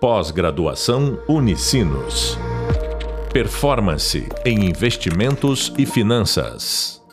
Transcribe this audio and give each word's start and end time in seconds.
Pós-graduação 0.00 1.20
Unicinos. 1.28 2.38
Performance 3.32 4.28
em 4.44 4.64
investimentos 4.64 5.74
e 5.76 5.84
finanças. 5.84 7.04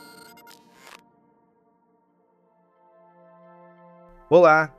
Olá, 4.30 4.72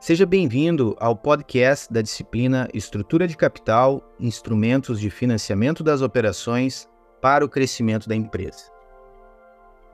seja 0.00 0.24
bem-vindo 0.24 0.96
ao 0.98 1.14
podcast 1.14 1.92
da 1.92 2.00
disciplina 2.00 2.66
Estrutura 2.72 3.28
de 3.28 3.36
Capital, 3.36 4.02
Instrumentos 4.18 4.98
de 4.98 5.10
Financiamento 5.10 5.84
das 5.84 6.00
Operações 6.00 6.88
para 7.20 7.44
o 7.44 7.48
Crescimento 7.48 8.08
da 8.08 8.16
Empresa. 8.16 8.72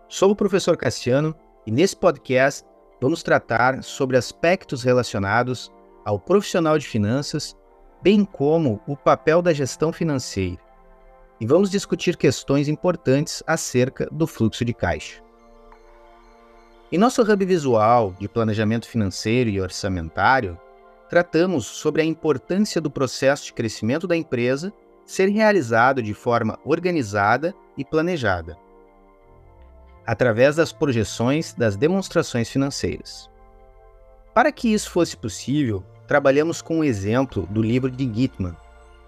Sou 0.09 0.30
o 0.30 0.37
professor 0.37 0.77
Cassiano 0.77 1.35
e 1.67 1.73
nesse 1.73 1.96
podcast 1.96 2.64
vamos 3.01 3.25
tratar 3.25 3.82
sobre 3.82 4.17
aspectos 4.17 4.85
relacionados 4.85 5.73
ao 6.05 6.19
profissional 6.19 6.79
de 6.79 6.87
finanças, 6.87 7.57
bem 8.03 8.25
como 8.25 8.81
o 8.86 8.96
papel 8.96 9.43
da 9.43 9.53
gestão 9.53 9.93
financeira. 9.93 10.58
E 11.41 11.46
vamos 11.46 11.71
discutir 11.71 12.17
questões 12.17 12.68
importantes 12.68 13.43
acerca 13.46 14.07
do 14.11 14.27
fluxo 14.27 14.64
de 14.64 14.75
caixa. 14.75 15.22
Em 16.93 16.99
nosso 16.99 17.22
hub 17.22 17.44
visual 17.44 18.14
de 18.18 18.29
planejamento 18.29 18.89
financeiro 18.89 19.49
e 19.49 19.61
orçamentário, 19.61 20.58
tratamos 21.08 21.67
sobre 21.67 22.03
a 22.03 22.05
importância 22.05 22.80
do 22.80 22.91
processo 22.91 23.46
de 23.46 23.53
crescimento 23.53 24.07
da 24.07 24.17
empresa 24.17 24.72
ser 25.05 25.29
realizado 25.29 26.03
de 26.03 26.14
forma 26.14 26.58
organizada 26.64 27.55
e 27.77 27.85
planejada, 27.85 28.57
através 30.07 30.57
das 30.57 30.72
projeções 30.72 31.53
das 31.53 31.77
demonstrações 31.77 32.48
financeiras. 32.48 33.30
Para 34.33 34.52
que 34.52 34.72
isso 34.72 34.91
fosse 34.91 35.16
possível, 35.16 35.84
trabalhamos 36.06 36.62
com 36.62 36.78
um 36.78 36.84
exemplo 36.84 37.47
do 37.50 37.61
livro 37.61 37.91
de 37.91 38.05
Gitman, 38.12 38.56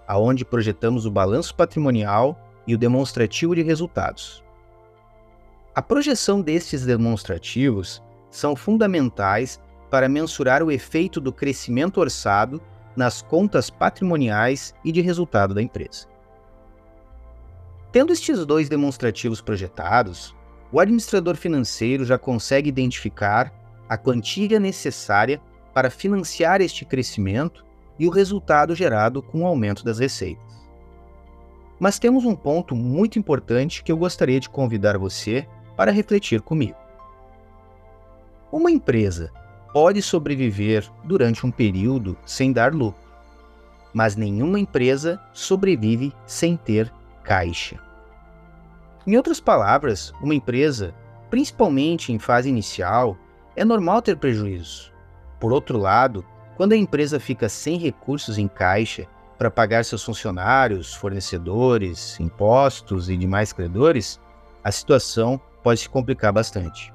aonde 0.05 0.43
projetamos 0.43 1.05
o 1.05 1.11
balanço 1.11 1.55
patrimonial 1.55 2.37
e 2.67 2.75
o 2.75 2.77
demonstrativo 2.77 3.55
de 3.55 3.61
resultados. 3.61 4.43
A 5.73 5.81
projeção 5.81 6.41
destes 6.41 6.85
demonstrativos 6.85 8.01
são 8.29 8.55
fundamentais 8.55 9.61
para 9.89 10.09
mensurar 10.09 10.61
o 10.61 10.71
efeito 10.71 11.21
do 11.21 11.31
crescimento 11.31 11.99
orçado 11.99 12.61
nas 12.95 13.21
contas 13.21 13.69
patrimoniais 13.69 14.75
e 14.83 14.91
de 14.91 15.01
resultado 15.01 15.53
da 15.53 15.61
empresa. 15.61 16.07
Tendo 17.91 18.11
estes 18.11 18.45
dois 18.45 18.67
demonstrativos 18.67 19.39
projetados, 19.39 20.35
o 20.71 20.79
administrador 20.79 21.35
financeiro 21.35 22.03
já 22.03 22.17
consegue 22.17 22.67
identificar 22.67 23.53
a 23.93 23.97
quantia 23.97 24.59
necessária 24.59 25.39
para 25.71 25.91
financiar 25.91 26.61
este 26.61 26.83
crescimento 26.83 27.63
e 27.99 28.07
o 28.07 28.09
resultado 28.09 28.73
gerado 28.73 29.21
com 29.21 29.43
o 29.43 29.45
aumento 29.45 29.85
das 29.85 29.99
receitas. 29.99 30.67
Mas 31.79 31.99
temos 31.99 32.25
um 32.25 32.35
ponto 32.35 32.75
muito 32.75 33.19
importante 33.19 33.83
que 33.83 33.91
eu 33.91 33.97
gostaria 33.97 34.39
de 34.39 34.49
convidar 34.49 34.97
você 34.97 35.47
para 35.77 35.91
refletir 35.91 36.41
comigo. 36.41 36.77
Uma 38.51 38.71
empresa 38.71 39.31
pode 39.71 40.01
sobreviver 40.01 40.89
durante 41.03 41.45
um 41.45 41.51
período 41.51 42.17
sem 42.25 42.51
dar 42.51 42.73
lucro, 42.73 42.99
mas 43.93 44.15
nenhuma 44.15 44.59
empresa 44.59 45.21
sobrevive 45.33 46.11
sem 46.25 46.57
ter 46.57 46.91
caixa. 47.23 47.79
Em 49.05 49.15
outras 49.17 49.39
palavras, 49.39 50.11
uma 50.19 50.33
empresa, 50.33 50.95
principalmente 51.29 52.11
em 52.11 52.17
fase 52.17 52.49
inicial, 52.49 53.17
é 53.55 53.63
normal 53.63 54.01
ter 54.01 54.17
prejuízos, 54.17 54.93
por 55.39 55.51
outro 55.51 55.77
lado, 55.77 56.25
quando 56.55 56.73
a 56.73 56.77
empresa 56.77 57.19
fica 57.19 57.49
sem 57.49 57.77
recursos 57.77 58.37
em 58.37 58.47
caixa 58.47 59.05
para 59.37 59.51
pagar 59.51 59.83
seus 59.83 60.03
funcionários, 60.03 60.93
fornecedores, 60.93 62.19
impostos 62.19 63.09
e 63.09 63.17
demais 63.17 63.51
credores, 63.51 64.19
a 64.63 64.71
situação 64.71 65.39
pode 65.61 65.81
se 65.81 65.89
complicar 65.89 66.31
bastante. 66.31 66.93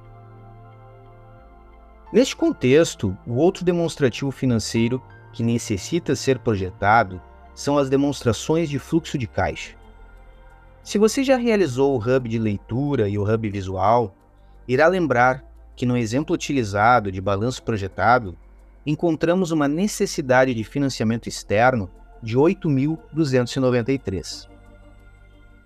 Neste 2.10 2.34
contexto, 2.34 3.14
o 3.26 3.34
outro 3.34 3.64
demonstrativo 3.64 4.30
financeiro 4.30 5.02
que 5.32 5.42
necessita 5.42 6.16
ser 6.16 6.38
projetado 6.38 7.20
são 7.54 7.76
as 7.76 7.90
demonstrações 7.90 8.70
de 8.70 8.78
fluxo 8.78 9.18
de 9.18 9.26
caixa. 9.26 9.76
Se 10.82 10.96
você 10.96 11.22
já 11.22 11.36
realizou 11.36 11.94
o 11.94 11.98
hub 11.98 12.28
de 12.28 12.38
leitura 12.38 13.10
e 13.10 13.18
o 13.18 13.30
hub 13.30 13.50
visual, 13.50 14.14
irá 14.66 14.86
lembrar 14.86 15.44
que 15.78 15.86
no 15.86 15.96
exemplo 15.96 16.34
utilizado 16.34 17.10
de 17.12 17.20
balanço 17.20 17.62
projetado, 17.62 18.36
encontramos 18.84 19.52
uma 19.52 19.68
necessidade 19.68 20.52
de 20.52 20.64
financiamento 20.64 21.28
externo 21.28 21.88
de 22.20 22.36
8.293. 22.36 24.48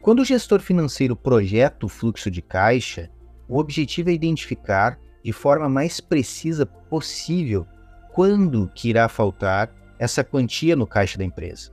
Quando 0.03 0.21
o 0.21 0.25
gestor 0.25 0.61
financeiro 0.61 1.17
projeta 1.17 1.87
o 1.87 1.89
fluxo 1.89 2.31
de 2.31 2.43
caixa, 2.43 3.09
o 3.49 3.59
objetivo 3.59 4.11
é 4.11 4.13
identificar 4.13 4.99
de 5.25 5.33
forma 5.33 5.67
mais 5.67 5.99
precisa 5.99 6.67
possível 6.67 7.67
quando 8.13 8.71
que 8.75 8.91
irá 8.91 9.09
faltar 9.09 9.75
essa 9.99 10.23
quantia 10.23 10.77
no 10.77 10.87
caixa 10.87 11.17
da 11.17 11.25
empresa. 11.25 11.73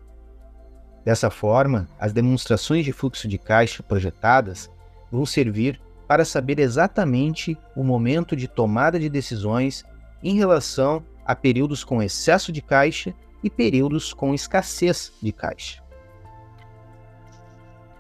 Dessa 1.04 1.30
forma, 1.30 1.90
as 2.00 2.14
demonstrações 2.14 2.86
de 2.86 2.94
fluxo 2.94 3.28
de 3.28 3.38
caixa 3.38 3.84
projetadas 3.84 4.72
vão 5.12 5.26
servir 5.26 5.78
para 6.10 6.26
saber 6.26 6.58
exatamente 6.58 7.56
o 7.76 7.84
momento 7.84 8.36
de 8.36 8.48
tomada 8.48 9.00
de 9.00 9.08
decisões 9.08 9.86
em 10.24 10.36
relação 10.36 11.06
a 11.24 11.36
períodos 11.36 11.84
com 11.84 12.02
excesso 12.02 12.52
de 12.52 12.64
caixa 12.64 13.14
e 13.44 13.50
períodos 13.50 14.12
com 14.12 14.34
escassez 14.34 15.14
de 15.22 15.32
caixa. 15.32 15.84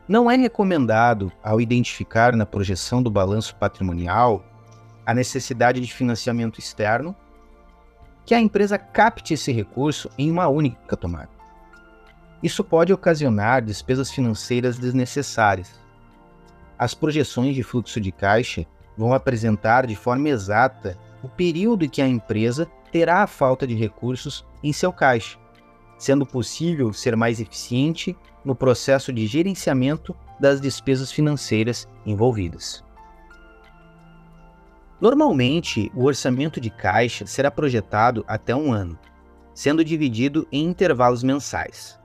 Não 0.07 0.29
é 0.29 0.35
recomendado, 0.35 1.31
ao 1.43 1.61
identificar 1.61 2.35
na 2.35 2.47
projeção 2.47 3.03
do 3.03 3.11
balanço 3.11 3.55
patrimonial 3.57 4.43
a 5.05 5.13
necessidade 5.13 5.79
de 5.79 5.93
financiamento 5.93 6.59
externo, 6.59 7.15
que 8.25 8.33
a 8.33 8.41
empresa 8.41 8.79
capte 8.79 9.35
esse 9.35 9.51
recurso 9.51 10.09
em 10.17 10.31
uma 10.31 10.47
única 10.47 10.97
tomada. 10.97 11.29
Isso 12.41 12.63
pode 12.63 12.91
ocasionar 12.91 13.61
despesas 13.61 14.09
financeiras 14.09 14.79
desnecessárias, 14.79 15.79
as 16.79 16.93
projeções 16.93 17.53
de 17.53 17.61
fluxo 17.61 17.99
de 17.99 18.09
caixa 18.09 18.65
vão 18.97 19.13
apresentar 19.13 19.85
de 19.85 19.95
forma 19.97 20.29
exata 20.29 20.97
o 21.21 21.27
período 21.27 21.83
em 21.83 21.89
que 21.89 22.01
a 22.01 22.07
empresa 22.07 22.65
terá 22.89 23.21
a 23.21 23.27
falta 23.27 23.67
de 23.67 23.75
recursos 23.75 24.45
em 24.63 24.71
seu 24.71 24.93
caixa, 24.93 25.37
sendo 25.97 26.25
possível 26.25 26.93
ser 26.93 27.17
mais 27.17 27.41
eficiente 27.41 28.15
no 28.45 28.55
processo 28.55 29.11
de 29.11 29.27
gerenciamento 29.27 30.15
das 30.39 30.61
despesas 30.61 31.11
financeiras 31.11 31.85
envolvidas. 32.05 32.81
Normalmente, 35.01 35.91
o 35.93 36.05
orçamento 36.05 36.59
de 36.59 36.69
caixa 36.69 37.25
será 37.25 37.51
projetado 37.51 38.23
até 38.27 38.55
um 38.55 38.71
ano, 38.71 38.97
sendo 39.53 39.83
dividido 39.83 40.47
em 40.51 40.65
intervalos 40.65 41.23
mensais. 41.23 41.99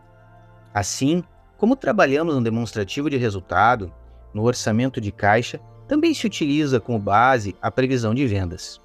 Assim, 0.73 1.23
como 1.57 1.77
trabalhamos 1.77 2.35
no 2.35 2.43
demonstrativo 2.43 3.09
de 3.09 3.17
resultado, 3.17 3.93
no 4.35 4.43
orçamento 4.43 5.01
de 5.01 5.13
caixa, 5.13 5.61
também 5.87 6.13
se 6.13 6.27
utiliza 6.27 6.81
como 6.81 6.99
base 6.99 7.55
a 7.63 7.71
previsão 7.71 8.15
de 8.15 8.27
vendas. 8.27 8.81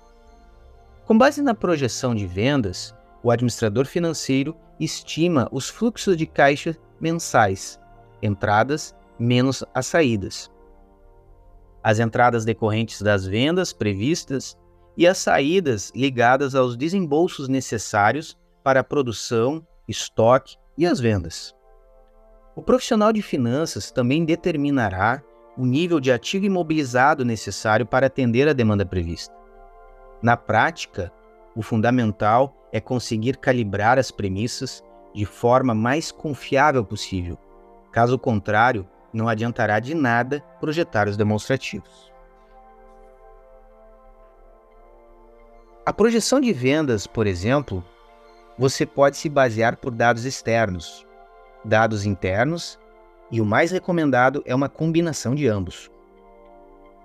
Com 1.06 1.18
base 1.18 1.42
na 1.42 1.56
projeção 1.56 2.14
de 2.14 2.28
vendas, 2.28 2.96
o 3.24 3.32
administrador 3.32 3.86
financeiro 3.86 4.56
estima 4.80 5.50
os 5.52 5.68
fluxos 5.68 6.16
de 6.16 6.26
caixa 6.26 6.78
mensais, 7.02 7.80
entradas 8.22 8.96
menos 9.18 9.64
as 9.74 9.88
saídas. 9.88 10.52
As 11.84 12.00
entradas 12.00 12.46
decorrentes 12.46 13.02
das 13.02 13.26
vendas 13.26 13.74
previstas 13.74 14.58
e 14.96 15.08
as 15.08 15.18
saídas 15.18 15.92
ligadas 15.96 16.56
aos 16.56 16.78
desembolsos 16.78 17.48
necessários 17.48 18.38
para 18.64 18.82
a 18.82 18.84
produção, 18.84 19.66
estoque 19.88 20.58
e 20.78 20.86
as 20.86 21.00
vendas. 21.00 21.56
O 22.56 22.62
profissional 22.62 23.14
de 23.14 23.22
finanças 23.22 23.92
também 23.92 24.26
determinará 24.26 25.24
o 25.60 25.66
nível 25.66 26.00
de 26.00 26.10
ativo 26.10 26.46
imobilizado 26.46 27.26
necessário 27.26 27.86
para 27.86 28.08
atender 28.08 28.48
a 28.48 28.54
demanda 28.54 28.86
prevista. 28.86 29.36
Na 30.22 30.38
prática, 30.38 31.12
o 31.54 31.62
fundamental 31.62 32.56
é 32.72 32.80
conseguir 32.80 33.36
calibrar 33.36 34.00
as 34.00 34.10
premissas 34.10 34.82
de 35.14 35.26
forma 35.26 35.76
mais 35.76 36.14
confiável 36.14 36.86
possível. 36.86 37.38
Caso 37.92 38.18
contrário, 38.18 38.88
não 39.12 39.28
adiantará 39.28 39.82
de 39.82 39.94
nada 39.94 40.40
projetar 40.62 41.10
os 41.10 41.18
demonstrativos. 41.18 42.10
A 45.86 45.92
projeção 45.92 46.40
de 46.40 46.54
vendas, 46.54 47.06
por 47.06 47.28
exemplo, 47.28 47.84
você 48.58 48.86
pode 48.86 49.18
se 49.18 49.28
basear 49.28 49.76
por 49.76 49.92
dados 49.92 50.24
externos, 50.24 51.06
dados 51.66 52.06
internos 52.06 52.80
e 53.32 53.40
o 53.40 53.46
mais 53.46 53.72
recomendado 53.72 54.42
é 54.46 54.54
uma 54.54 54.70
combinação 54.70 55.36
de 55.36 55.48
ambos. 55.48 55.90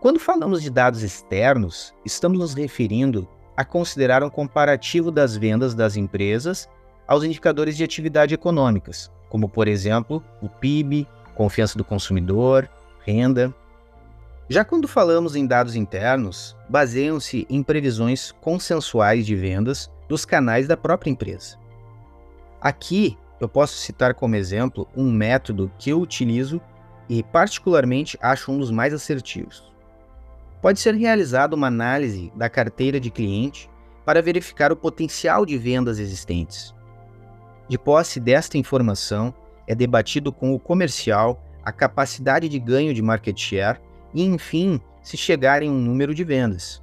Quando 0.00 0.20
falamos 0.20 0.62
de 0.62 0.70
dados 0.70 1.02
externos, 1.02 1.94
estamos 2.04 2.38
nos 2.38 2.54
referindo 2.54 3.26
a 3.56 3.64
considerar 3.64 4.22
um 4.22 4.30
comparativo 4.30 5.10
das 5.10 5.36
vendas 5.36 5.74
das 5.74 5.96
empresas 5.96 6.68
aos 7.06 7.24
indicadores 7.24 7.76
de 7.76 7.84
atividade 7.84 8.34
econômicas, 8.34 9.10
como 9.28 9.48
por 9.48 9.68
exemplo 9.68 10.22
o 10.42 10.48
PIB, 10.48 11.08
confiança 11.34 11.78
do 11.78 11.84
consumidor, 11.84 12.68
renda. 13.04 13.54
Já 14.48 14.64
quando 14.64 14.86
falamos 14.86 15.36
em 15.36 15.46
dados 15.46 15.74
internos, 15.74 16.56
baseiam-se 16.68 17.46
em 17.48 17.62
previsões 17.62 18.32
consensuais 18.32 19.24
de 19.24 19.34
vendas 19.34 19.90
dos 20.08 20.24
canais 20.24 20.68
da 20.68 20.76
própria 20.76 21.10
empresa. 21.10 21.56
Aqui 22.60 23.16
eu 23.40 23.48
posso 23.48 23.74
citar 23.76 24.14
como 24.14 24.36
exemplo 24.36 24.88
um 24.96 25.10
método 25.10 25.70
que 25.78 25.90
eu 25.90 26.00
utilizo 26.00 26.60
e, 27.08 27.22
particularmente, 27.22 28.18
acho 28.20 28.50
um 28.50 28.58
dos 28.58 28.70
mais 28.70 28.94
assertivos. 28.94 29.72
Pode 30.62 30.80
ser 30.80 30.94
realizada 30.94 31.54
uma 31.54 31.66
análise 31.66 32.32
da 32.34 32.48
carteira 32.48 32.98
de 32.98 33.10
cliente 33.10 33.68
para 34.04 34.22
verificar 34.22 34.72
o 34.72 34.76
potencial 34.76 35.44
de 35.44 35.58
vendas 35.58 35.98
existentes. 35.98 36.74
De 37.68 37.78
posse 37.78 38.20
desta 38.20 38.56
informação, 38.56 39.34
é 39.66 39.74
debatido 39.74 40.32
com 40.32 40.54
o 40.54 40.58
comercial 40.58 41.42
a 41.62 41.72
capacidade 41.72 42.48
de 42.48 42.58
ganho 42.58 42.92
de 42.92 43.00
market 43.00 43.38
share 43.38 43.80
e, 44.12 44.22
enfim, 44.22 44.80
se 45.02 45.16
chegar 45.16 45.62
em 45.62 45.70
um 45.70 45.78
número 45.78 46.14
de 46.14 46.22
vendas. 46.22 46.82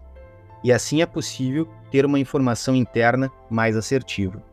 E 0.64 0.72
assim 0.72 1.02
é 1.02 1.06
possível 1.06 1.68
ter 1.92 2.06
uma 2.06 2.20
informação 2.20 2.76
interna 2.76 3.32
mais 3.50 3.76
assertiva. 3.76 4.44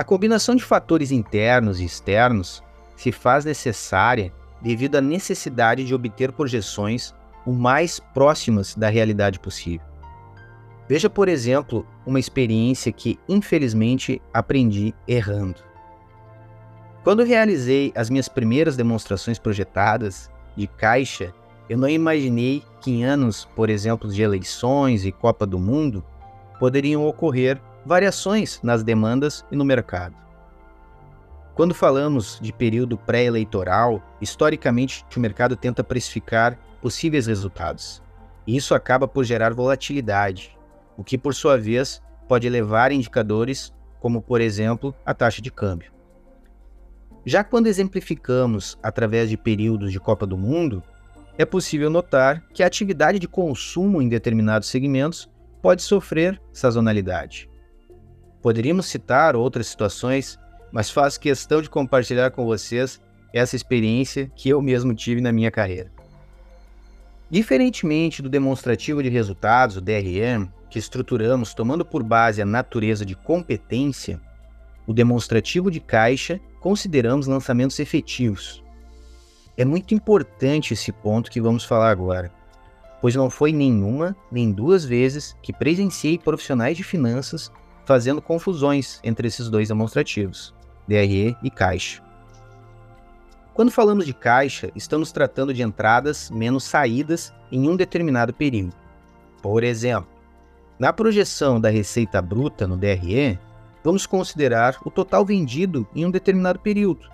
A 0.00 0.04
combinação 0.04 0.56
de 0.56 0.64
fatores 0.64 1.10
internos 1.10 1.78
e 1.78 1.84
externos 1.84 2.62
se 2.96 3.12
faz 3.12 3.44
necessária 3.44 4.32
devido 4.58 4.96
à 4.96 5.00
necessidade 5.02 5.84
de 5.84 5.94
obter 5.94 6.32
projeções 6.32 7.14
o 7.44 7.52
mais 7.52 8.00
próximas 8.00 8.74
da 8.74 8.88
realidade 8.88 9.38
possível. 9.38 9.86
Veja, 10.88 11.10
por 11.10 11.28
exemplo, 11.28 11.86
uma 12.06 12.18
experiência 12.18 12.90
que 12.90 13.20
infelizmente 13.28 14.22
aprendi 14.32 14.94
errando. 15.06 15.60
Quando 17.04 17.22
realizei 17.22 17.92
as 17.94 18.08
minhas 18.08 18.26
primeiras 18.26 18.78
demonstrações 18.78 19.38
projetadas 19.38 20.30
de 20.56 20.66
caixa, 20.66 21.30
eu 21.68 21.76
não 21.76 21.90
imaginei 21.90 22.62
que 22.80 22.90
em 22.90 23.04
anos, 23.04 23.46
por 23.54 23.68
exemplo, 23.68 24.10
de 24.10 24.22
eleições 24.22 25.04
e 25.04 25.12
Copa 25.12 25.44
do 25.44 25.58
Mundo, 25.58 26.02
poderiam 26.58 27.04
ocorrer 27.06 27.60
variações 27.84 28.60
nas 28.62 28.82
demandas 28.82 29.44
e 29.50 29.56
no 29.56 29.64
mercado. 29.64 30.14
Quando 31.54 31.74
falamos 31.74 32.38
de 32.40 32.52
período 32.52 32.96
pré-eleitoral, 32.96 34.02
historicamente 34.20 35.04
o 35.14 35.20
mercado 35.20 35.56
tenta 35.56 35.84
precificar 35.84 36.58
possíveis 36.80 37.26
resultados. 37.26 38.02
E 38.46 38.56
isso 38.56 38.74
acaba 38.74 39.06
por 39.06 39.24
gerar 39.24 39.52
volatilidade, 39.52 40.56
o 40.96 41.04
que 41.04 41.18
por 41.18 41.34
sua 41.34 41.58
vez 41.58 42.02
pode 42.26 42.48
levar 42.48 42.90
a 42.90 42.94
indicadores 42.94 43.74
como, 43.98 44.22
por 44.22 44.40
exemplo, 44.40 44.94
a 45.04 45.12
taxa 45.12 45.42
de 45.42 45.50
câmbio. 45.50 45.92
Já 47.26 47.44
quando 47.44 47.66
exemplificamos 47.66 48.78
através 48.82 49.28
de 49.28 49.36
períodos 49.36 49.92
de 49.92 50.00
Copa 50.00 50.26
do 50.26 50.38
Mundo, 50.38 50.82
é 51.36 51.44
possível 51.44 51.90
notar 51.90 52.42
que 52.54 52.62
a 52.62 52.66
atividade 52.66 53.18
de 53.18 53.28
consumo 53.28 54.00
em 54.00 54.08
determinados 54.08 54.68
segmentos 54.68 55.28
pode 55.60 55.82
sofrer 55.82 56.40
sazonalidade. 56.52 57.49
Poderíamos 58.42 58.86
citar 58.86 59.36
outras 59.36 59.66
situações, 59.66 60.38
mas 60.72 60.90
faço 60.90 61.20
questão 61.20 61.60
de 61.60 61.68
compartilhar 61.68 62.30
com 62.30 62.46
vocês 62.46 63.00
essa 63.32 63.54
experiência 63.54 64.30
que 64.34 64.48
eu 64.48 64.62
mesmo 64.62 64.94
tive 64.94 65.20
na 65.20 65.32
minha 65.32 65.50
carreira. 65.50 65.90
Diferentemente 67.28 68.22
do 68.22 68.28
demonstrativo 68.28 69.02
de 69.02 69.08
resultados, 69.08 69.76
o 69.76 69.80
DRM, 69.80 70.48
que 70.68 70.78
estruturamos 70.78 71.54
tomando 71.54 71.84
por 71.84 72.02
base 72.02 72.42
a 72.42 72.46
natureza 72.46 73.04
de 73.04 73.14
competência, 73.14 74.20
o 74.86 74.92
demonstrativo 74.92 75.70
de 75.70 75.78
caixa 75.78 76.40
consideramos 76.60 77.26
lançamentos 77.26 77.78
efetivos. 77.78 78.64
É 79.56 79.64
muito 79.64 79.94
importante 79.94 80.74
esse 80.74 80.90
ponto 80.90 81.30
que 81.30 81.40
vamos 81.40 81.64
falar 81.64 81.90
agora, 81.90 82.32
pois 83.00 83.14
não 83.14 83.28
foi 83.28 83.52
nenhuma 83.52 84.16
nem 84.32 84.50
duas 84.50 84.84
vezes 84.84 85.36
que 85.42 85.52
presenciei 85.52 86.18
profissionais 86.18 86.76
de 86.76 86.82
finanças 86.82 87.52
fazendo 87.84 88.22
confusões 88.22 89.00
entre 89.02 89.28
esses 89.28 89.48
dois 89.48 89.68
demonstrativos, 89.68 90.54
DRE 90.86 91.36
e 91.42 91.50
caixa. 91.50 92.02
Quando 93.52 93.70
falamos 93.70 94.06
de 94.06 94.14
caixa, 94.14 94.70
estamos 94.74 95.12
tratando 95.12 95.52
de 95.52 95.62
entradas 95.62 96.30
menos 96.30 96.64
saídas 96.64 97.32
em 97.50 97.68
um 97.68 97.76
determinado 97.76 98.32
período. 98.32 98.74
Por 99.42 99.64
exemplo, 99.64 100.08
na 100.78 100.92
projeção 100.92 101.60
da 101.60 101.68
receita 101.68 102.22
bruta 102.22 102.66
no 102.66 102.76
DRE, 102.76 103.38
vamos 103.84 104.06
considerar 104.06 104.78
o 104.84 104.90
total 104.90 105.24
vendido 105.24 105.86
em 105.94 106.06
um 106.06 106.10
determinado 106.10 106.58
período. 106.58 107.08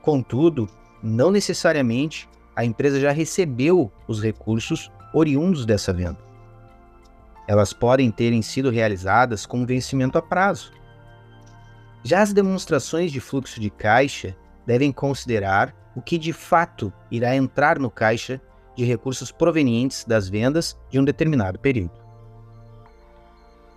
Contudo, 0.00 0.68
não 1.02 1.30
necessariamente 1.30 2.28
a 2.54 2.64
empresa 2.64 2.98
já 2.98 3.10
recebeu 3.10 3.92
os 4.08 4.22
recursos 4.22 4.90
oriundos 5.12 5.66
dessa 5.66 5.92
venda. 5.92 6.25
Elas 7.48 7.72
podem 7.72 8.10
terem 8.10 8.42
sido 8.42 8.70
realizadas 8.70 9.46
com 9.46 9.64
vencimento 9.64 10.18
a 10.18 10.22
prazo. 10.22 10.72
Já 12.02 12.22
as 12.22 12.32
demonstrações 12.32 13.12
de 13.12 13.20
fluxo 13.20 13.60
de 13.60 13.70
caixa 13.70 14.36
devem 14.66 14.92
considerar 14.92 15.74
o 15.94 16.02
que 16.02 16.18
de 16.18 16.32
fato 16.32 16.92
irá 17.10 17.34
entrar 17.34 17.78
no 17.78 17.90
caixa 17.90 18.40
de 18.76 18.84
recursos 18.84 19.32
provenientes 19.32 20.04
das 20.04 20.28
vendas 20.28 20.76
de 20.90 21.00
um 21.00 21.04
determinado 21.04 21.58
período. 21.58 21.98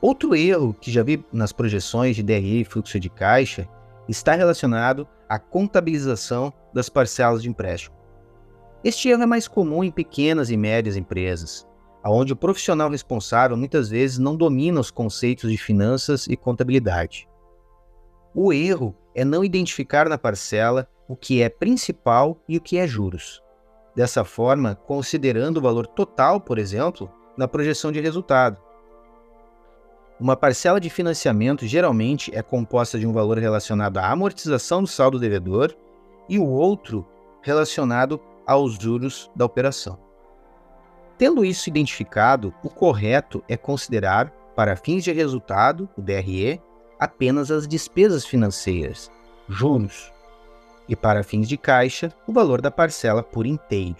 Outro 0.01 0.35
erro 0.35 0.73
que 0.73 0.91
já 0.91 1.03
vi 1.03 1.23
nas 1.31 1.51
projeções 1.51 2.15
de 2.15 2.23
DRE 2.23 2.61
e 2.61 2.65
fluxo 2.65 2.99
de 2.99 3.09
caixa 3.09 3.67
está 4.07 4.33
relacionado 4.33 5.07
à 5.27 5.37
contabilização 5.37 6.51
das 6.73 6.89
parcelas 6.89 7.41
de 7.41 7.49
empréstimo. 7.49 7.95
Este 8.83 9.09
erro 9.09 9.23
é 9.23 9.25
mais 9.25 9.47
comum 9.47 9.83
em 9.83 9.91
pequenas 9.91 10.49
e 10.49 10.57
médias 10.57 10.95
empresas, 10.95 11.67
onde 12.11 12.33
o 12.33 12.35
profissional 12.35 12.89
responsável 12.89 13.55
muitas 13.55 13.89
vezes 13.89 14.17
não 14.17 14.35
domina 14.35 14.79
os 14.79 14.91
conceitos 14.91 15.51
de 15.51 15.57
finanças 15.57 16.27
e 16.27 16.35
contabilidade. 16.35 17.27
O 18.33 18.53
erro 18.53 18.95
é 19.13 19.25
não 19.25 19.43
identificar 19.43 20.07
na 20.07 20.17
parcela 20.17 20.87
o 21.07 21.15
que 21.15 21.41
é 21.41 21.49
principal 21.49 22.41
e 22.47 22.57
o 22.57 22.61
que 22.61 22.77
é 22.77 22.87
juros. 22.87 23.41
Dessa 23.95 24.23
forma, 24.23 24.75
considerando 24.75 25.57
o 25.57 25.61
valor 25.61 25.87
total, 25.87 26.39
por 26.39 26.57
exemplo, 26.57 27.11
na 27.35 27.47
projeção 27.47 27.91
de 27.91 27.99
resultado, 27.99 28.61
uma 30.19 30.35
parcela 30.35 30.79
de 30.79 30.89
financiamento 30.89 31.65
geralmente 31.65 32.35
é 32.35 32.41
composta 32.41 32.99
de 32.99 33.07
um 33.07 33.13
valor 33.13 33.37
relacionado 33.37 33.97
à 33.97 34.11
amortização 34.11 34.81
do 34.81 34.87
saldo 34.87 35.17
devedor 35.17 35.73
e 36.27 36.37
o 36.37 36.45
outro 36.45 37.07
relacionado 37.41 38.19
aos 38.45 38.73
juros 38.73 39.31
da 39.35 39.45
operação. 39.45 40.08
Tendo 41.19 41.43
isso 41.43 41.67
identificado, 41.67 42.53
o 42.63 42.69
correto 42.69 43.43
é 43.45 43.57
considerar, 43.57 44.31
para 44.55 44.77
fins 44.77 45.03
de 45.03 45.11
resultado, 45.11 45.89
o 45.97 46.01
DRE, 46.01 46.61
apenas 46.97 47.51
as 47.51 47.67
despesas 47.67 48.25
financeiras, 48.25 49.11
juros, 49.45 50.13
e 50.87 50.95
para 50.95 51.21
fins 51.21 51.49
de 51.49 51.57
caixa, 51.57 52.09
o 52.25 52.31
valor 52.31 52.61
da 52.61 52.71
parcela 52.71 53.21
por 53.21 53.45
inteiro. 53.45 53.97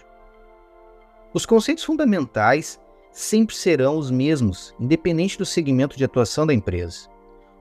Os 1.34 1.44
conceitos 1.44 1.84
fundamentais 1.84 2.80
sempre 3.12 3.54
serão 3.54 3.98
os 3.98 4.10
mesmos, 4.10 4.74
independente 4.80 5.36
do 5.36 5.44
segmento 5.44 5.98
de 5.98 6.04
atuação 6.04 6.46
da 6.46 6.54
empresa. 6.54 7.06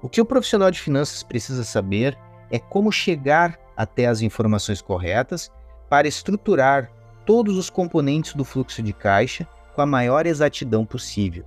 O 0.01 0.07
que 0.07 0.21
o 0.21 0.25
profissional 0.25 0.71
de 0.71 0.79
finanças 0.79 1.21
precisa 1.21 1.65
saber 1.65 2.17
é 2.49 2.59
como 2.59 2.93
chegar 2.93 3.59
até 3.75 4.05
as 4.05 4.21
informações 4.21 4.81
corretas 4.81 5.51
para 5.89 6.07
estruturar 6.07 6.89
todos 7.29 7.57
os 7.57 7.69
componentes 7.69 8.33
do 8.33 8.43
fluxo 8.43 8.81
de 8.81 8.91
caixa 8.91 9.47
com 9.75 9.83
a 9.83 9.85
maior 9.85 10.25
exatidão 10.25 10.83
possível. 10.83 11.45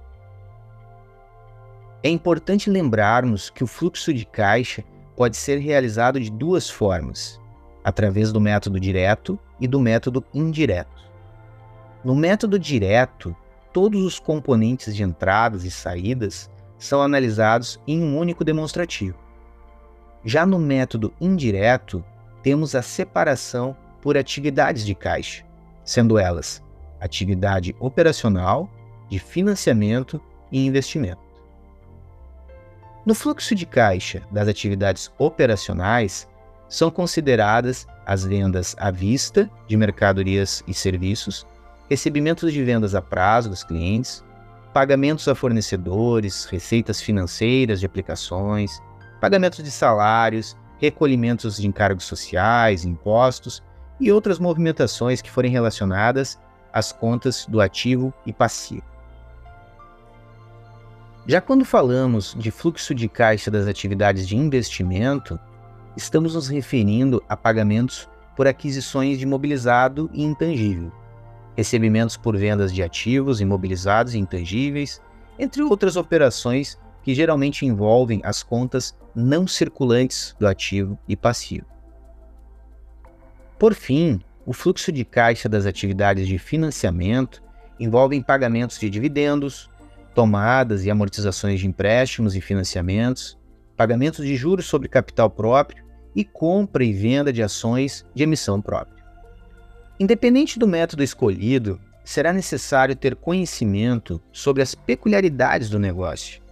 É 2.04 2.08
importante 2.08 2.70
lembrarmos 2.70 3.50
que 3.50 3.64
o 3.64 3.66
fluxo 3.66 4.14
de 4.14 4.24
caixa 4.24 4.84
pode 5.16 5.36
ser 5.36 5.58
realizado 5.58 6.20
de 6.20 6.30
duas 6.30 6.70
formas: 6.70 7.40
através 7.82 8.30
do 8.30 8.40
método 8.40 8.78
direto 8.78 9.36
e 9.58 9.66
do 9.66 9.80
método 9.80 10.24
indireto. 10.32 11.02
No 12.04 12.14
método 12.14 12.60
direto, 12.60 13.34
todos 13.72 14.04
os 14.04 14.20
componentes 14.20 14.94
de 14.94 15.02
entradas 15.02 15.64
e 15.64 15.70
saídas 15.72 16.48
são 16.78 17.02
analisados 17.02 17.80
em 17.88 18.00
um 18.00 18.16
único 18.16 18.44
demonstrativo. 18.44 19.18
Já 20.24 20.46
no 20.46 20.60
método 20.60 21.12
indireto, 21.20 22.04
temos 22.40 22.76
a 22.76 22.82
separação 22.82 23.76
por 24.00 24.16
atividades 24.16 24.86
de 24.86 24.94
caixa, 24.94 25.44
sendo 25.84 26.18
elas 26.18 26.62
atividade 27.02 27.74
operacional, 27.80 28.70
de 29.10 29.18
financiamento 29.18 30.20
e 30.50 30.64
investimento. 30.64 31.20
No 33.04 33.14
fluxo 33.14 33.54
de 33.54 33.66
caixa 33.66 34.22
das 34.30 34.46
atividades 34.46 35.10
operacionais, 35.18 36.28
são 36.68 36.90
consideradas 36.90 37.86
as 38.06 38.24
vendas 38.24 38.74
à 38.78 38.90
vista 38.90 39.50
de 39.66 39.76
mercadorias 39.76 40.62
e 40.66 40.72
serviços, 40.72 41.46
recebimentos 41.90 42.52
de 42.52 42.62
vendas 42.62 42.94
a 42.94 43.02
prazo 43.02 43.50
dos 43.50 43.64
clientes, 43.64 44.24
pagamentos 44.72 45.28
a 45.28 45.34
fornecedores, 45.34 46.46
receitas 46.46 47.02
financeiras 47.02 47.80
de 47.80 47.86
aplicações, 47.86 48.80
pagamentos 49.20 49.62
de 49.62 49.70
salários, 49.70 50.56
recolhimentos 50.78 51.56
de 51.56 51.66
encargos 51.66 52.04
sociais, 52.04 52.84
impostos 52.84 53.62
e 54.02 54.10
outras 54.10 54.40
movimentações 54.40 55.22
que 55.22 55.30
forem 55.30 55.52
relacionadas 55.52 56.36
às 56.72 56.90
contas 56.90 57.46
do 57.48 57.60
ativo 57.60 58.12
e 58.26 58.32
passivo. 58.32 58.82
Já 61.24 61.40
quando 61.40 61.64
falamos 61.64 62.34
de 62.36 62.50
fluxo 62.50 62.92
de 62.92 63.08
caixa 63.08 63.48
das 63.48 63.68
atividades 63.68 64.26
de 64.26 64.36
investimento, 64.36 65.38
estamos 65.96 66.34
nos 66.34 66.48
referindo 66.48 67.22
a 67.28 67.36
pagamentos 67.36 68.08
por 68.36 68.48
aquisições 68.48 69.18
de 69.18 69.24
imobilizado 69.24 70.10
e 70.12 70.24
intangível, 70.24 70.90
recebimentos 71.56 72.16
por 72.16 72.36
vendas 72.36 72.74
de 72.74 72.82
ativos 72.82 73.40
imobilizados 73.40 74.14
e 74.14 74.18
intangíveis, 74.18 75.00
entre 75.38 75.62
outras 75.62 75.94
operações 75.94 76.76
que 77.04 77.14
geralmente 77.14 77.64
envolvem 77.64 78.20
as 78.24 78.42
contas 78.42 78.98
não 79.14 79.46
circulantes 79.46 80.34
do 80.40 80.48
ativo 80.48 80.98
e 81.06 81.14
passivo. 81.14 81.66
Por 83.62 83.74
fim, 83.74 84.20
o 84.44 84.52
fluxo 84.52 84.90
de 84.90 85.04
caixa 85.04 85.48
das 85.48 85.66
atividades 85.66 86.26
de 86.26 86.36
financiamento 86.36 87.40
envolve 87.78 88.20
pagamentos 88.24 88.76
de 88.76 88.90
dividendos, 88.90 89.70
tomadas 90.16 90.84
e 90.84 90.90
amortizações 90.90 91.60
de 91.60 91.68
empréstimos 91.68 92.34
e 92.34 92.40
financiamentos, 92.40 93.38
pagamentos 93.76 94.26
de 94.26 94.34
juros 94.34 94.66
sobre 94.66 94.88
capital 94.88 95.30
próprio 95.30 95.84
e 96.12 96.24
compra 96.24 96.82
e 96.82 96.92
venda 96.92 97.32
de 97.32 97.40
ações 97.40 98.04
de 98.12 98.24
emissão 98.24 98.60
própria. 98.60 99.04
Independente 100.00 100.58
do 100.58 100.66
método 100.66 101.04
escolhido, 101.04 101.80
será 102.04 102.32
necessário 102.32 102.96
ter 102.96 103.14
conhecimento 103.14 104.20
sobre 104.32 104.60
as 104.60 104.74
peculiaridades 104.74 105.70
do 105.70 105.78
negócio, 105.78 106.42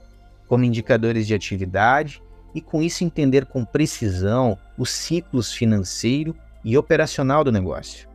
como 0.47 0.62
indicadores 0.62 1.26
de 1.26 1.35
atividade 1.35 2.23
e 2.55 2.61
com 2.61 2.81
isso 2.81 3.02
entender 3.02 3.47
com 3.47 3.64
precisão 3.64 4.57
os 4.79 4.90
ciclos 4.90 5.52
financeiro 5.52 6.37
e 6.64 6.76
operacional 6.76 7.45
do 7.45 7.52
negócio. 7.52 8.09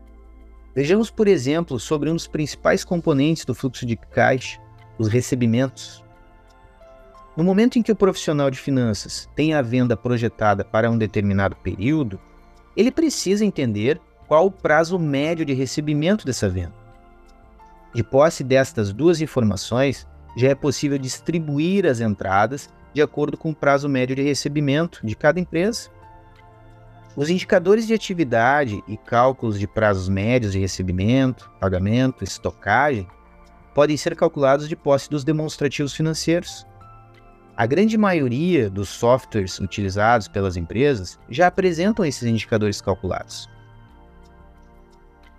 Vejamos, 0.76 1.10
por 1.10 1.28
exemplo, 1.28 1.80
sobre 1.80 2.10
um 2.10 2.14
dos 2.14 2.28
principais 2.28 2.84
componentes 2.84 3.46
do 3.46 3.56
fluxo 3.56 3.86
de 3.86 3.96
caixa, 3.96 4.60
os 4.98 5.08
recebimentos. 5.08 6.04
No 7.36 7.44
momento 7.44 7.78
em 7.78 7.82
que 7.82 7.92
o 7.92 7.96
profissional 7.96 8.50
de 8.50 8.58
finanças 8.58 9.30
tem 9.36 9.54
a 9.54 9.62
venda 9.62 9.96
projetada 9.96 10.64
para 10.64 10.90
um 10.90 10.98
determinado 10.98 11.56
período, 11.58 12.20
ele 12.76 12.92
precisa 12.92 13.46
entender 13.46 14.00
qual 14.28 14.48
o 14.48 14.52
prazo 14.52 15.00
médio 15.00 15.46
de 15.46 15.54
recebimento 15.54 16.26
dessa 16.26 16.50
venda. 16.50 16.74
De 17.94 18.04
posse 18.04 18.44
destas 18.44 18.92
duas 18.92 19.22
informações, 19.22 20.06
já 20.36 20.50
é 20.50 20.56
possível 20.56 20.98
distribuir 20.98 21.86
as 21.86 22.02
entradas 22.02 22.70
de 22.94 23.02
acordo 23.02 23.38
com 23.38 23.52
o 23.52 23.56
prazo 23.56 23.88
médio 23.88 24.16
de 24.16 24.22
recebimento 24.22 25.00
de 25.06 25.16
cada 25.16 25.40
empresa. 25.40 25.90
Os 27.16 27.30
indicadores 27.30 27.88
de 27.88 27.94
atividade 27.94 28.84
e 28.88 28.98
cálculos 28.98 29.58
de 29.58 29.66
prazos 29.66 30.10
médios 30.10 30.52
de 30.52 30.60
recebimento, 30.60 31.50
pagamento, 31.62 32.26
estocagem 32.26 33.08
podem 33.74 33.96
ser 33.96 34.18
calculados 34.18 34.68
de 34.68 34.76
posse 34.76 35.10
dos 35.10 35.24
demonstrativos 35.24 35.94
financeiros. 35.96 36.68
A 37.56 37.66
grande 37.66 37.98
maioria 37.98 38.70
dos 38.70 38.90
softwares 38.90 39.60
utilizados 39.60 40.28
pelas 40.28 40.58
empresas 40.58 41.18
já 41.30 41.48
apresentam 41.48 42.04
esses 42.04 42.24
indicadores 42.24 42.82
calculados. 42.82 43.50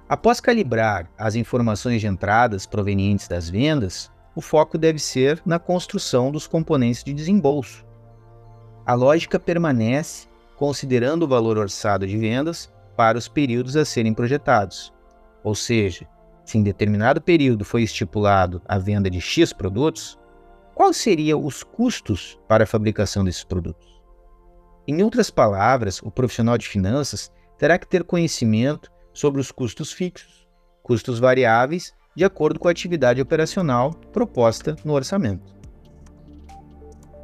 Após 0.08 0.40
calibrar 0.40 1.10
as 1.18 1.34
informações 1.34 2.00
de 2.00 2.06
entradas 2.06 2.64
provenientes 2.64 3.28
das 3.28 3.50
vendas, 3.50 4.10
o 4.34 4.40
foco 4.40 4.78
deve 4.78 4.98
ser 4.98 5.42
na 5.44 5.58
construção 5.58 6.30
dos 6.30 6.46
componentes 6.46 7.04
de 7.04 7.12
desembolso. 7.12 7.84
A 8.86 8.94
lógica 8.94 9.38
permanece 9.38 10.26
considerando 10.56 11.24
o 11.24 11.28
valor 11.28 11.58
orçado 11.58 12.06
de 12.06 12.16
vendas 12.16 12.72
para 12.96 13.18
os 13.18 13.28
períodos 13.28 13.76
a 13.76 13.84
serem 13.84 14.14
projetados. 14.14 14.92
Ou 15.44 15.54
seja, 15.54 16.08
se 16.44 16.58
em 16.58 16.62
determinado 16.62 17.20
período 17.20 17.64
foi 17.64 17.82
estipulado 17.82 18.62
a 18.66 18.78
venda 18.78 19.10
de 19.10 19.20
X 19.20 19.52
produtos, 19.52 20.18
quais 20.74 20.96
seriam 20.96 21.44
os 21.44 21.62
custos 21.62 22.38
para 22.48 22.64
a 22.64 22.66
fabricação 22.66 23.24
desses 23.24 23.44
produtos? 23.44 23.86
Em 24.86 25.02
outras 25.02 25.30
palavras, 25.30 26.00
o 26.02 26.10
profissional 26.10 26.56
de 26.56 26.68
finanças 26.68 27.32
terá 27.58 27.78
que 27.78 27.88
ter 27.88 28.04
conhecimento 28.04 28.90
sobre 29.12 29.40
os 29.40 29.50
custos 29.50 29.92
fixos, 29.92 30.46
custos 30.82 31.18
variáveis, 31.18 31.92
de 32.14 32.24
acordo 32.24 32.60
com 32.60 32.68
a 32.68 32.70
atividade 32.70 33.20
operacional 33.20 33.92
proposta 34.12 34.76
no 34.84 34.92
orçamento. 34.92 35.55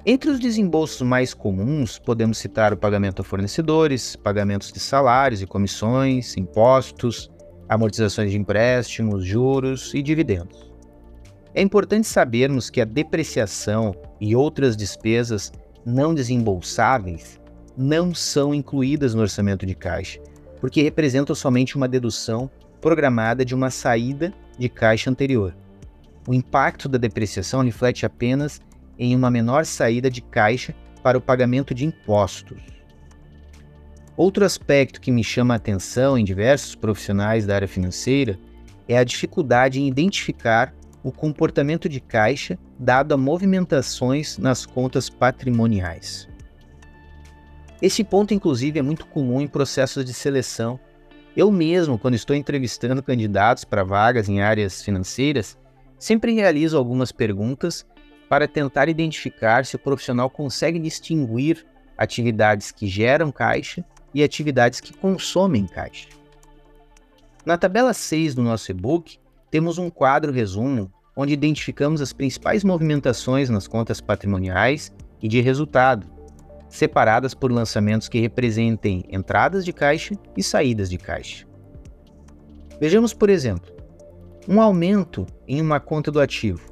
Entre 0.04 0.28
os 0.30 0.40
desembolsos 0.40 1.00
mais 1.00 1.32
comuns, 1.32 1.96
podemos 1.96 2.36
citar 2.36 2.72
o 2.72 2.76
pagamento 2.76 3.22
a 3.22 3.24
fornecedores, 3.24 4.16
pagamentos 4.16 4.72
de 4.72 4.80
salários 4.80 5.40
e 5.40 5.46
comissões, 5.46 6.36
impostos, 6.36 7.30
amortizações 7.68 8.32
de 8.32 8.36
empréstimos, 8.36 9.24
juros 9.24 9.94
e 9.94 10.02
dividendos. 10.02 10.72
É 11.54 11.62
importante 11.62 12.08
sabermos 12.08 12.68
que 12.68 12.80
a 12.80 12.84
depreciação 12.84 13.94
e 14.20 14.34
outras 14.34 14.76
despesas 14.76 15.52
não 15.86 16.12
desembolsáveis 16.12 17.40
não 17.76 18.12
são 18.12 18.52
incluídas 18.52 19.14
no 19.14 19.22
orçamento 19.22 19.64
de 19.64 19.74
caixa, 19.76 20.20
porque 20.60 20.82
representam 20.82 21.34
somente 21.36 21.76
uma 21.76 21.86
dedução 21.86 22.50
programada 22.80 23.44
de 23.44 23.54
uma 23.54 23.70
saída 23.70 24.34
de 24.58 24.68
caixa 24.68 25.08
anterior. 25.08 25.54
O 26.26 26.34
impacto 26.34 26.88
da 26.88 26.98
depreciação 26.98 27.62
reflete 27.62 28.04
apenas 28.04 28.60
em 28.98 29.14
uma 29.14 29.30
menor 29.30 29.64
saída 29.64 30.10
de 30.10 30.20
caixa 30.20 30.74
para 31.02 31.18
o 31.18 31.20
pagamento 31.20 31.74
de 31.74 31.84
impostos. 31.84 32.60
Outro 34.16 34.44
aspecto 34.44 35.00
que 35.00 35.10
me 35.10 35.24
chama 35.24 35.54
a 35.54 35.56
atenção 35.56 36.18
em 36.18 36.24
diversos 36.24 36.74
profissionais 36.74 37.46
da 37.46 37.54
área 37.54 37.68
financeira 37.68 38.38
é 38.86 38.98
a 38.98 39.04
dificuldade 39.04 39.80
em 39.80 39.88
identificar 39.88 40.74
o 41.02 41.10
comportamento 41.10 41.88
de 41.88 42.00
caixa 42.00 42.58
dado 42.78 43.12
a 43.12 43.16
movimentações 43.16 44.38
nas 44.38 44.64
contas 44.64 45.08
patrimoniais. 45.08 46.28
Esse 47.80 48.04
ponto, 48.04 48.32
inclusive, 48.32 48.78
é 48.78 48.82
muito 48.82 49.06
comum 49.06 49.40
em 49.40 49.48
processos 49.48 50.04
de 50.04 50.14
seleção. 50.14 50.78
Eu 51.36 51.50
mesmo, 51.50 51.98
quando 51.98 52.14
estou 52.14 52.36
entrevistando 52.36 53.02
candidatos 53.02 53.64
para 53.64 53.82
vagas 53.82 54.28
em 54.28 54.40
áreas 54.40 54.82
financeiras, 54.82 55.58
sempre 55.98 56.32
realizo 56.32 56.76
algumas 56.76 57.10
perguntas 57.10 57.84
para 58.32 58.48
tentar 58.48 58.88
identificar 58.88 59.66
se 59.66 59.76
o 59.76 59.78
profissional 59.78 60.30
consegue 60.30 60.78
distinguir 60.78 61.66
atividades 61.98 62.72
que 62.72 62.86
geram 62.86 63.30
caixa 63.30 63.84
e 64.14 64.24
atividades 64.24 64.80
que 64.80 64.94
consomem 64.94 65.66
caixa. 65.66 66.08
Na 67.44 67.58
tabela 67.58 67.92
6 67.92 68.34
do 68.34 68.42
nosso 68.42 68.70
e-book, 68.70 69.18
temos 69.50 69.76
um 69.76 69.90
quadro 69.90 70.32
resumo 70.32 70.90
onde 71.14 71.34
identificamos 71.34 72.00
as 72.00 72.14
principais 72.14 72.64
movimentações 72.64 73.50
nas 73.50 73.68
contas 73.68 74.00
patrimoniais 74.00 74.90
e 75.20 75.28
de 75.28 75.42
resultado, 75.42 76.06
separadas 76.70 77.34
por 77.34 77.52
lançamentos 77.52 78.08
que 78.08 78.18
representem 78.18 79.04
entradas 79.10 79.62
de 79.62 79.74
caixa 79.74 80.14
e 80.34 80.42
saídas 80.42 80.88
de 80.88 80.96
caixa. 80.96 81.46
Vejamos, 82.80 83.12
por 83.12 83.28
exemplo, 83.28 83.70
um 84.48 84.58
aumento 84.58 85.26
em 85.46 85.60
uma 85.60 85.78
conta 85.78 86.10
do 86.10 86.18
ativo 86.18 86.71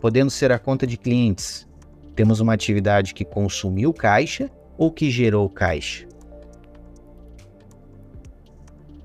podendo 0.00 0.30
ser 0.30 0.50
a 0.50 0.58
conta 0.58 0.86
de 0.86 0.96
clientes. 0.96 1.68
Temos 2.16 2.40
uma 2.40 2.54
atividade 2.54 3.14
que 3.14 3.24
consumiu 3.24 3.92
caixa 3.92 4.50
ou 4.76 4.90
que 4.90 5.10
gerou 5.10 5.48
caixa. 5.48 6.08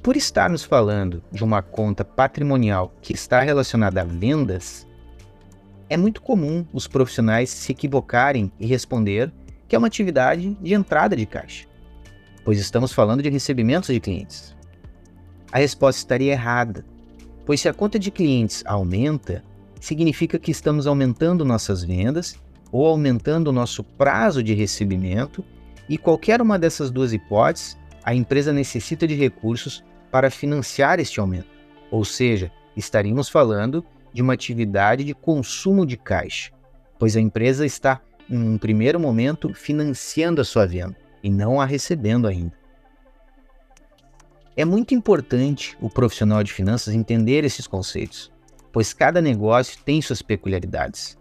Por 0.02 0.16
estarmos 0.16 0.64
falando 0.64 1.24
de 1.32 1.44
uma 1.44 1.62
conta 1.62 2.06
patrimonial 2.06 2.94
que 3.02 3.14
está 3.14 3.42
relacionada 3.42 4.02
a 4.02 4.06
vendas, 4.06 4.88
é 5.90 5.98
muito 5.98 6.22
comum 6.22 6.66
os 6.72 6.88
profissionais 6.88 7.50
se 7.50 7.72
equivocarem 7.72 8.52
e 8.60 8.66
responder 8.66 9.32
que 9.68 9.76
é 9.76 9.80
uma 9.80 9.88
atividade 9.88 10.56
de 10.62 10.74
entrada 10.74 11.16
de 11.16 11.26
caixa, 11.26 11.68
pois 12.44 12.60
estamos 12.60 12.94
falando 12.94 13.24
de 13.24 13.30
recebimentos 13.30 13.90
de 13.90 14.00
clientes. 14.00 14.56
A 15.52 15.58
resposta 15.58 16.00
estaria 16.00 16.34
errada, 16.34 16.86
pois 17.46 17.62
se 17.62 17.68
a 17.68 17.74
conta 17.74 17.98
de 17.98 18.12
clientes 18.12 18.64
aumenta, 18.66 19.44
significa 19.80 20.40
que 20.40 20.52
estamos 20.52 20.88
aumentando 20.88 21.46
nossas 21.46 21.84
vendas 21.84 22.40
ou 22.72 22.86
aumentando 22.86 23.48
o 23.48 23.54
nosso 23.54 23.84
prazo 23.84 24.44
de 24.44 24.54
recebimento, 24.54 25.44
e 25.88 25.98
qualquer 25.98 26.42
uma 26.42 26.60
dessas 26.60 26.92
duas 26.92 27.14
hipóteses, 27.14 27.78
a 28.04 28.14
empresa 28.14 28.52
necessita 28.52 29.08
de 29.08 29.16
recursos 29.16 29.84
para 30.12 30.30
financiar 30.30 31.00
este 31.00 31.20
aumento. 31.20 31.48
Ou 31.90 32.04
seja, 32.04 32.52
estaríamos 32.76 33.30
falando 33.30 33.86
de 34.12 34.22
uma 34.22 34.34
atividade 34.34 35.04
de 35.04 35.14
consumo 35.14 35.86
de 35.86 35.96
caixa, 35.96 36.52
pois 37.00 37.16
a 37.16 37.22
empresa 37.22 37.66
está, 37.66 38.02
em 38.30 38.38
um 38.38 38.58
primeiro 38.58 39.00
momento, 39.00 39.54
financiando 39.54 40.42
a 40.42 40.44
sua 40.44 40.66
venda 40.66 40.98
e 41.24 41.30
não 41.30 41.62
a 41.62 41.66
recebendo 41.66 42.28
ainda. 42.28 42.54
É 44.58 44.66
muito 44.66 44.94
importante 44.94 45.78
o 45.82 45.90
profissional 45.90 46.44
de 46.44 46.52
finanças 46.52 46.94
entender 46.94 47.44
esses 47.44 47.68
conceitos, 47.68 48.32
pois 48.76 48.92
cada 48.92 49.22
negócio 49.22 49.80
tem 49.86 50.02
suas 50.02 50.22
peculiaridades. 50.22 51.18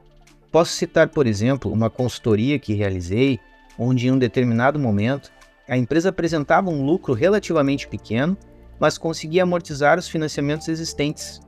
Posso 0.51 0.73
citar, 0.73 1.11
por 1.11 1.25
exemplo, 1.25 1.73
uma 1.73 1.89
consultoria 1.89 2.59
que 2.59 2.75
realizei 2.75 3.39
onde 3.79 4.09
em 4.09 4.11
um 4.11 4.19
determinado 4.19 4.77
momento 4.77 5.31
a 5.69 5.79
empresa 5.79 6.09
apresentava 6.09 6.69
um 6.69 6.85
lucro 6.85 7.15
relativamente 7.15 7.87
pequeno, 7.87 8.37
mas 8.81 8.99
conseguia 8.99 9.45
amortizar 9.45 10.01
os 10.01 10.09
financiamentos 10.09 10.67
existentes. 10.67 11.41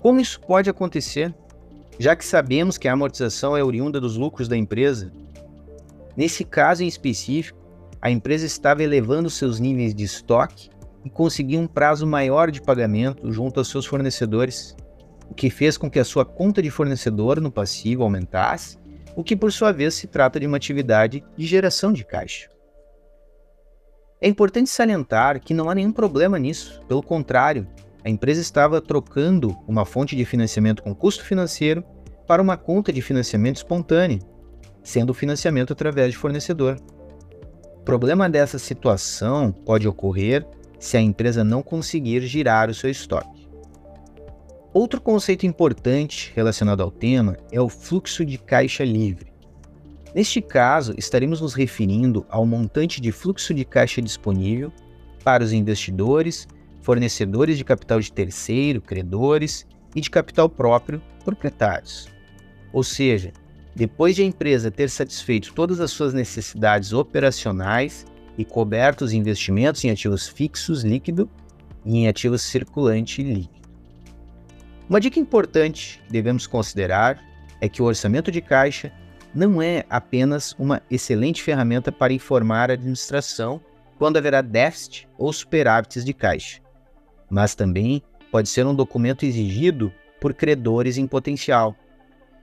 Como 0.00 0.20
isso 0.20 0.38
pode 0.38 0.68
acontecer? 0.68 1.34
Já 1.98 2.14
que 2.14 2.26
sabemos 2.26 2.76
que 2.76 2.86
a 2.86 2.92
amortização 2.92 3.56
é 3.56 3.64
oriunda 3.64 3.98
dos 3.98 4.18
lucros 4.18 4.48
da 4.48 4.56
empresa. 4.56 5.10
Nesse 6.14 6.44
caso 6.44 6.84
em 6.84 6.86
específico, 6.86 7.58
a 8.02 8.10
empresa 8.10 8.44
estava 8.44 8.82
elevando 8.82 9.30
seus 9.30 9.58
níveis 9.58 9.94
de 9.94 10.04
estoque 10.04 10.68
e 11.06 11.08
conseguia 11.08 11.58
um 11.58 11.66
prazo 11.66 12.06
maior 12.06 12.50
de 12.50 12.60
pagamento 12.60 13.32
junto 13.32 13.58
aos 13.58 13.70
seus 13.70 13.86
fornecedores, 13.86 14.76
o 15.30 15.34
que 15.34 15.50
fez 15.50 15.76
com 15.76 15.90
que 15.90 15.98
a 15.98 16.04
sua 16.04 16.24
conta 16.24 16.62
de 16.62 16.70
fornecedor 16.70 17.40
no 17.40 17.50
passivo 17.50 18.02
aumentasse, 18.02 18.78
o 19.14 19.22
que 19.22 19.36
por 19.36 19.52
sua 19.52 19.72
vez 19.72 19.94
se 19.94 20.06
trata 20.06 20.38
de 20.38 20.46
uma 20.46 20.56
atividade 20.56 21.24
de 21.36 21.46
geração 21.46 21.92
de 21.92 22.04
caixa. 22.04 22.48
É 24.20 24.28
importante 24.28 24.70
salientar 24.70 25.40
que 25.40 25.54
não 25.54 25.70
há 25.70 25.74
nenhum 25.74 25.92
problema 25.92 26.38
nisso, 26.38 26.80
pelo 26.88 27.02
contrário, 27.02 27.66
a 28.04 28.10
empresa 28.10 28.40
estava 28.40 28.80
trocando 28.80 29.56
uma 29.66 29.84
fonte 29.84 30.16
de 30.16 30.24
financiamento 30.24 30.82
com 30.82 30.94
custo 30.94 31.24
financeiro 31.24 31.84
para 32.26 32.42
uma 32.42 32.56
conta 32.56 32.92
de 32.92 33.02
financiamento 33.02 33.56
espontâneo, 33.56 34.20
sendo 34.82 35.10
o 35.10 35.14
financiamento 35.14 35.72
através 35.72 36.12
de 36.12 36.18
fornecedor. 36.18 36.78
O 37.76 37.82
problema 37.82 38.28
dessa 38.28 38.58
situação 38.58 39.52
pode 39.52 39.86
ocorrer 39.86 40.46
se 40.78 40.96
a 40.96 41.00
empresa 41.00 41.44
não 41.44 41.62
conseguir 41.62 42.22
girar 42.22 42.70
o 42.70 42.74
seu 42.74 42.90
estoque. 42.90 43.37
Outro 44.72 45.00
conceito 45.00 45.46
importante 45.46 46.30
relacionado 46.36 46.82
ao 46.82 46.90
tema 46.90 47.38
é 47.50 47.58
o 47.58 47.70
fluxo 47.70 48.22
de 48.22 48.36
caixa 48.36 48.84
livre. 48.84 49.32
Neste 50.14 50.42
caso, 50.42 50.92
estaremos 50.98 51.40
nos 51.40 51.54
referindo 51.54 52.26
ao 52.28 52.44
montante 52.44 53.00
de 53.00 53.10
fluxo 53.10 53.54
de 53.54 53.64
caixa 53.64 54.02
disponível 54.02 54.70
para 55.24 55.42
os 55.42 55.52
investidores, 55.52 56.46
fornecedores 56.82 57.56
de 57.56 57.64
capital 57.64 57.98
de 57.98 58.12
terceiro, 58.12 58.80
credores 58.80 59.66
e 59.96 60.02
de 60.02 60.10
capital 60.10 60.50
próprio, 60.50 61.00
proprietários. 61.24 62.08
Ou 62.70 62.82
seja, 62.82 63.32
depois 63.74 64.16
de 64.16 64.22
a 64.22 64.26
empresa 64.26 64.70
ter 64.70 64.90
satisfeito 64.90 65.54
todas 65.54 65.80
as 65.80 65.90
suas 65.90 66.12
necessidades 66.12 66.92
operacionais 66.92 68.04
e 68.36 68.44
coberto 68.44 69.02
os 69.02 69.14
investimentos 69.14 69.82
em 69.82 69.90
ativos 69.90 70.28
fixos 70.28 70.84
líquido 70.84 71.28
e 71.86 71.98
em 71.98 72.08
ativos 72.08 72.42
circulante 72.42 73.22
líquido. 73.22 73.57
Uma 74.88 75.00
dica 75.00 75.20
importante 75.20 76.00
que 76.06 76.12
devemos 76.12 76.46
considerar 76.46 77.22
é 77.60 77.68
que 77.68 77.82
o 77.82 77.84
orçamento 77.84 78.32
de 78.32 78.40
caixa 78.40 78.90
não 79.34 79.60
é 79.60 79.84
apenas 79.90 80.54
uma 80.58 80.80
excelente 80.90 81.42
ferramenta 81.42 81.92
para 81.92 82.14
informar 82.14 82.70
a 82.70 82.72
administração 82.72 83.60
quando 83.98 84.16
haverá 84.16 84.40
déficit 84.40 85.06
ou 85.18 85.30
superávites 85.30 86.04
de 86.04 86.14
caixa, 86.14 86.62
mas 87.28 87.54
também 87.54 88.02
pode 88.30 88.48
ser 88.48 88.64
um 88.64 88.74
documento 88.74 89.26
exigido 89.26 89.92
por 90.18 90.32
credores 90.32 90.96
em 90.96 91.06
potencial. 91.06 91.76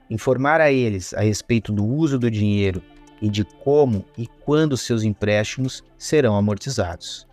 Informar 0.08 0.60
a 0.60 0.70
eles 0.70 1.12
a 1.14 1.22
respeito 1.22 1.72
do 1.72 1.84
uso 1.84 2.16
do 2.16 2.30
dinheiro 2.30 2.80
e 3.20 3.28
de 3.28 3.44
como 3.44 4.04
e 4.16 4.28
quando 4.44 4.76
seus 4.76 5.02
empréstimos 5.02 5.82
serão 5.98 6.36
amortizados. 6.36 7.26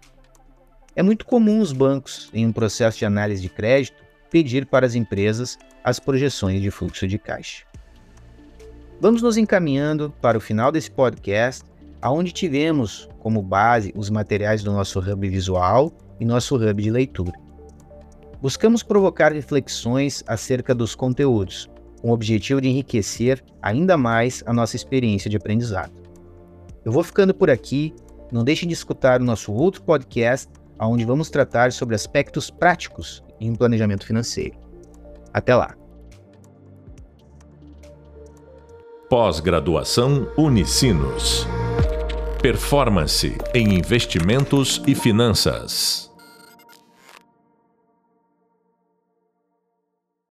É 0.96 1.04
muito 1.04 1.26
comum 1.26 1.60
os 1.60 1.72
bancos, 1.72 2.32
em 2.34 2.48
um 2.48 2.52
processo 2.52 2.98
de 2.98 3.06
análise 3.06 3.42
de 3.42 3.50
crédito, 3.50 4.03
pedir 4.34 4.66
para 4.66 4.84
as 4.84 4.96
empresas 4.96 5.60
as 5.84 6.00
projeções 6.00 6.60
de 6.60 6.72
fluxo 6.72 7.08
de 7.08 7.20
caixa. 7.20 7.66
Vamos 9.00 9.22
nos 9.22 9.38
encaminhando 9.38 10.12
para 10.20 10.36
o 10.36 10.42
final 10.42 10.72
desse 10.72 10.90
podcast, 10.90 11.64
aonde 12.02 12.32
tivemos 12.32 13.08
como 13.20 13.44
base 13.44 13.94
os 13.96 14.10
materiais 14.10 14.64
do 14.64 14.72
nosso 14.72 15.00
hub 15.00 15.30
visual 15.30 15.94
e 16.20 16.26
nosso 16.26 16.56
hub 16.56 16.82
de 16.82 16.90
leitura. 16.90 17.34
Buscamos 18.42 18.82
provocar 18.82 19.32
reflexões 19.32 20.24
acerca 20.26 20.74
dos 20.74 20.96
conteúdos, 20.96 21.70
com 22.02 22.10
o 22.10 22.14
objetivo 22.14 22.60
de 22.60 22.70
enriquecer 22.70 23.44
ainda 23.62 23.96
mais 23.96 24.42
a 24.48 24.54
nossa 24.54 24.76
experiência 24.76 25.30
de 25.30 25.38
aprendizado. 25.38 25.94
Eu 26.84 26.92
vou 26.92 27.04
ficando 27.04 27.36
por 27.36 27.52
aqui, 27.52 27.94
não 28.32 28.44
deixe 28.44 28.66
de 28.66 28.74
escutar 28.74 29.22
o 29.22 29.26
nosso 29.26 29.54
outro 29.54 29.84
podcast, 29.84 30.50
onde 30.80 31.06
vamos 31.06 31.30
tratar 31.30 31.72
sobre 31.72 31.94
aspectos 31.94 32.50
práticos 32.50 33.24
em 33.46 33.56
planejamento 33.56 34.06
financeiro. 34.06 34.56
Até 35.34 35.56
lá! 35.56 35.76
Pós-graduação 39.10 40.28
Unicinos. 40.38 41.48
Performance 42.42 43.38
em 43.54 43.76
investimentos 43.76 44.82
e 44.88 44.96
finanças. 44.96 46.13